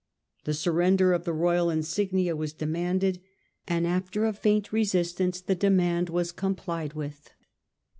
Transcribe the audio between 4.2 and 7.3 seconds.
a faint resistance the demand was complied with.